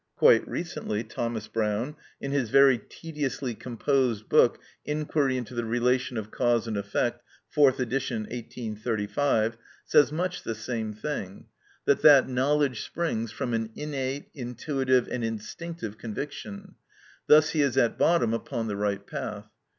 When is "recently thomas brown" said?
0.47-1.95